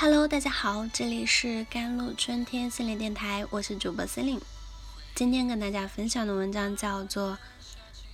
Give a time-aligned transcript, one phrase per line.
[0.00, 4.40] Hello，大家好，这里是甘露春天心灵电台，我是主播森林。
[5.12, 7.32] 今天跟大家分享的文章叫做《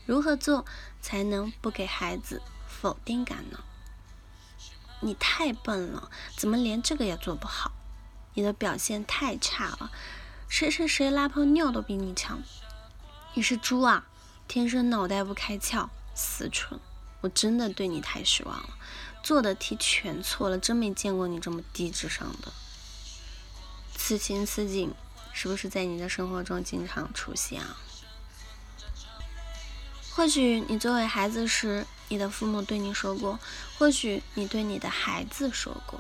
[0.06, 0.64] 如何做
[1.02, 3.58] 才能不给孩子否定感呢？
[5.00, 7.72] 你太笨了，怎么连这个也做不好？
[8.32, 9.90] 你的表现太差了，
[10.48, 12.40] 谁谁谁拉泡尿都比你强。
[13.34, 14.06] 你是猪啊，
[14.48, 16.80] 天生脑袋不开窍，死蠢！
[17.20, 18.70] 我真的对你太失望了。
[19.24, 22.52] 做的题全错了，真没见过你这么低智商的。
[23.96, 24.92] 此情此景，
[25.32, 27.78] 是不是在你的生活中经常出现啊？
[30.10, 33.38] 或许你作为孩子时，你的父母对你说过；
[33.78, 35.98] 或许你对你的孩子说过；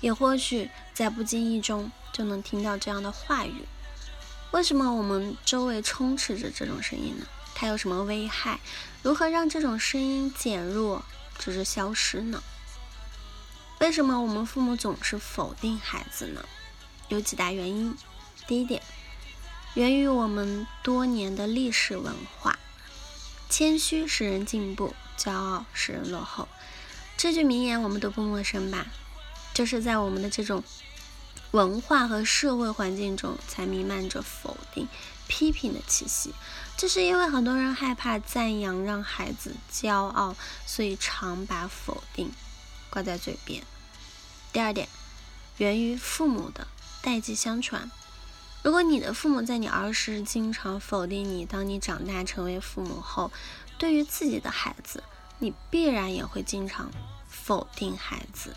[0.00, 3.66] 也或许在不经意中就能听到这样的话语。
[4.52, 7.26] 为什么我们周围充斥着这种声音呢？
[7.54, 8.60] 它有什么危害？
[9.02, 11.04] 如何让这种声音减弱？
[11.38, 12.42] 只是消失呢？
[13.80, 16.44] 为什么我们父母总是否定孩子呢？
[17.08, 17.96] 有几大原因。
[18.46, 18.82] 第一点，
[19.74, 22.58] 源于我们多年的历史文化。
[23.48, 26.48] 谦虚使人进步，骄傲使人落后。
[27.16, 28.86] 这句名言我们都不陌生吧？
[29.54, 30.62] 就是在我们的这种
[31.56, 34.86] 文化和社会环境中，才弥漫着否定、
[35.26, 36.34] 批评的气息。
[36.76, 42.30] 这是因为很多人害怕赞扬让孩子骄傲，所以常把否定
[42.90, 43.62] 挂在嘴边。
[44.52, 44.86] 第二点，
[45.56, 46.68] 源于父母的
[47.00, 47.90] 代际相传。
[48.62, 53.32] 如果你的父母在你儿时经常否定你，当你长大成为父母后，
[53.78, 55.02] 对于自己的孩子，
[55.38, 56.90] 你必然也会经常
[57.30, 58.54] 否定孩子。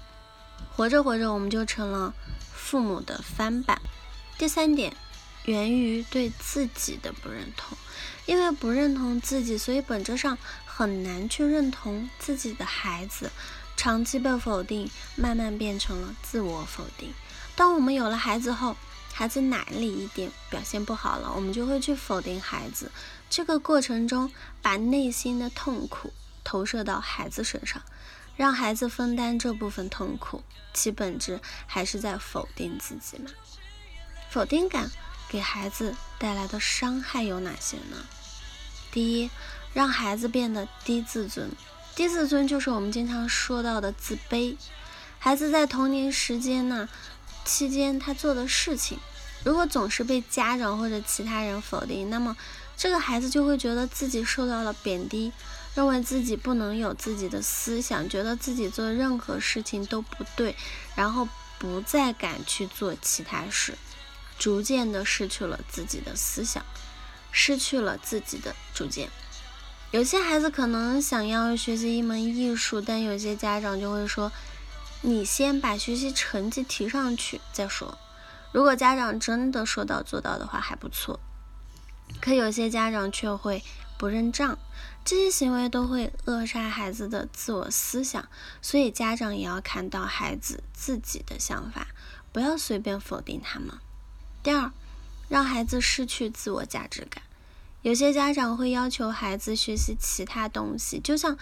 [0.76, 2.14] 活着活着，我们就成了
[2.54, 3.82] 父母的翻版。
[4.38, 4.96] 第三点，
[5.46, 7.78] 源于对自己的不认同。
[8.26, 13.32] 因为不认同自己，所以本质上很难去认同自己的孩子。
[13.76, 17.12] 长期被否定，慢慢变成了自我否定。
[17.56, 18.76] 当我们有了孩子后，
[19.14, 22.92] 孩子哪里一点表现不好了，我们就会去否定孩子。
[23.30, 24.32] 这个过程中，
[24.62, 27.82] 把内心的痛苦投射到孩子身上，
[28.40, 30.42] 让孩子分担这部分痛苦，
[30.74, 33.30] 其本质还是在否定自己嘛？
[34.30, 34.90] 否定感
[35.28, 37.98] 给孩子带来的伤害有哪些呢？
[38.94, 39.30] 第一，
[39.74, 41.52] 让孩子变得低自尊。
[41.98, 44.56] 低自尊就是我们经常说到的自卑。
[45.18, 46.88] 孩子在童年时间呢
[47.44, 48.98] 期间，他做的事情，
[49.44, 52.38] 如果总是被家长或者其他人否定，那么
[52.78, 55.34] 这个孩子就会觉得自己受到了贬低，
[55.76, 60.56] 认为自己不能有自己的思想，觉得自己做任何事情都不对，
[60.96, 63.78] 然后不再敢去做其他事，
[64.38, 66.64] 逐渐的失去了自己的思想。
[67.32, 69.08] 失去了自己的主见。
[69.92, 74.32] 有些孩子可能想要学习一门艺术，但有些家长就会说
[75.02, 78.00] ：“你先把学习成绩提上去再说。”
[78.52, 81.20] 如果家长真的说到做到的话，还不错。
[82.20, 83.64] 可有些家长却会
[84.00, 84.58] 不认账，
[85.06, 88.28] 这些行为都会扼杀孩子的自我思想。
[88.64, 91.86] 所以家长也要看到孩子自己的想法，
[92.32, 93.78] 不要随便否定他们。
[94.42, 94.72] 第二。
[95.30, 97.22] 让孩子失去自我价值感，
[97.84, 101.38] 有些家长会要求孩子学习其他东西，就像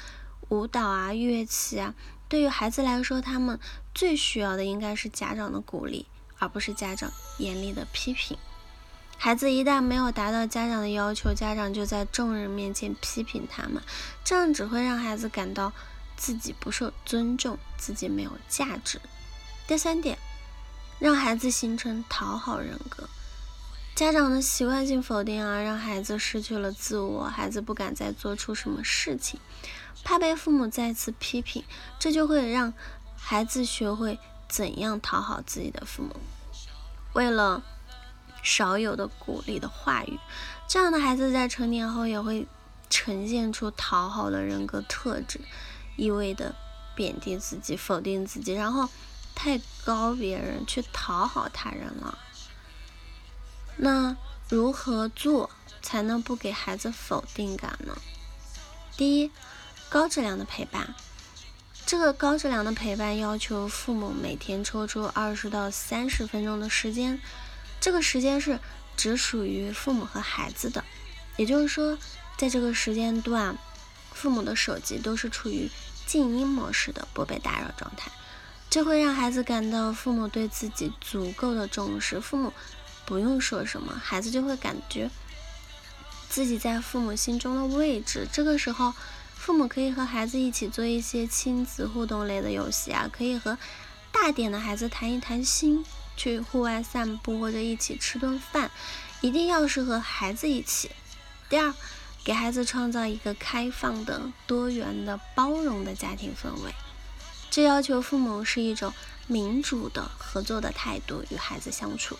[0.50, 1.96] 舞蹈啊、乐器啊。
[2.28, 3.58] 对于孩子来说，他们
[3.96, 6.06] 最需要的应该是家长的鼓励，
[6.38, 8.38] 而不是家长严厉的批评。
[9.18, 13.82] 孩子一旦没有达到家长的要求，家长就在众人面前批评他们，
[14.24, 15.74] 这样只会让孩子感到
[16.16, 19.02] 自己不受尊重，自己没有价值。
[19.68, 20.18] 第三点，
[21.00, 23.10] 让孩子形成讨好人格。
[23.96, 29.40] 家长的习惯性否定啊，让孩子失去了自我，孩子不敢再做出什么事情，
[30.04, 31.64] 怕被父母再次批评，
[31.98, 32.72] 这就会让
[33.18, 36.16] 孩子学会怎样讨好自己的父母。
[37.14, 37.64] 为了
[38.44, 40.20] 少有的鼓励的话语，
[40.68, 42.48] 这样的孩子在成年后也会
[42.90, 45.42] 呈现出讨好的人格特质，
[45.96, 46.56] 一味的
[46.96, 48.88] 贬低自己、否定自己，然后
[49.36, 52.18] 太高别人去讨好他人了。
[53.76, 54.16] 那
[54.50, 55.50] 如何做
[55.82, 57.98] 才能不给孩子否定感呢？
[58.96, 59.32] 第一，
[59.90, 60.96] 高质量的陪伴。
[61.86, 67.22] 这个高质量的陪伴要求父母每天抽出二十到三十分钟的时间，
[67.80, 68.60] 这个时间是
[68.96, 70.84] 只属于父母和孩子的。
[71.36, 71.98] 也就是说，
[72.38, 73.58] 在这个时间段，
[74.12, 75.70] 父母的手机都是处于
[76.06, 78.12] 静音模式的，不被打扰状态。
[78.70, 82.54] 这会让孩子感到父母对自己足够的重视，父母。
[83.06, 85.10] 不用说什么，孩子就会感觉
[86.28, 88.28] 自己在父母心中的位置。
[88.30, 88.94] 这个时候，
[89.34, 93.58] 父母可以和孩子一起做一些亲子互动类的游戏啊，可以和
[94.12, 95.86] 大点的孩子谈一谈心，
[96.18, 98.70] 去户外散步或者一起吃顿饭，
[99.22, 100.92] 一定要是和孩子一起。
[101.48, 101.74] 第二，
[102.26, 106.74] 给孩子创造一个开放的、多元的、包容的家庭氛围。
[107.50, 108.94] 这要求父母是一种
[109.28, 112.18] 民主的、合作的态度与孩子相处。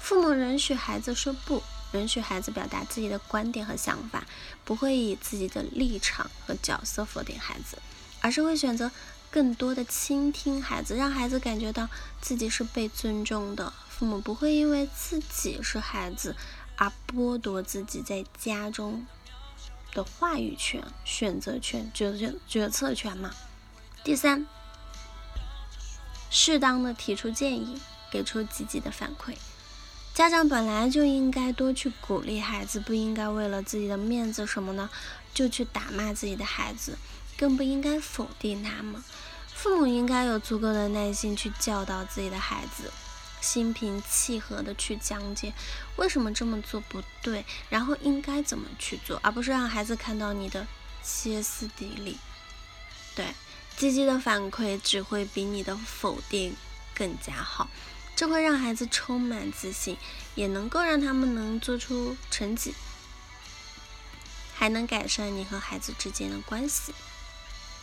[0.00, 1.62] 父母允许孩子说不，
[1.92, 4.26] 允许孩子表达自己的观点和想法，
[4.64, 7.78] 不会以自己的立场和角色否定孩子，
[8.20, 8.90] 而是会选择
[9.30, 11.88] 更多的倾听孩子，让孩子感觉到
[12.20, 13.72] 自己是被尊重的。
[13.88, 16.34] 父母不会因为自己是孩子
[16.76, 19.06] 而剥夺自己在家中
[19.92, 23.30] 的话语权、选择权、决决决策权嘛？
[24.02, 24.46] 第三，
[26.30, 27.78] 适当的提出建议，
[28.10, 29.34] 给出积极的反馈。
[30.14, 34.88] 家长本来就应该多去鼓励孩子，不应该为了自己的面子什么呢，
[35.34, 36.98] 就去打骂自己的孩子，
[37.40, 39.02] 更不应该否定他们。
[39.54, 42.92] 父母应该有足够的耐心去教导自己的孩子，
[43.40, 45.54] 心平气和的去讲解
[45.96, 50.66] 为什么这么做不对，然后应该怎么去做，而不是让孩子看到你的
[51.02, 52.18] 歇斯底里。
[53.14, 53.34] 对，
[53.78, 56.54] 积极的反馈只会比你的否定
[56.94, 57.70] 更加好。
[58.14, 59.96] 这会让孩子充满自信，
[60.34, 62.74] 也能够让他们能做出成绩，
[64.54, 66.92] 还能改善你和孩子之间的关系。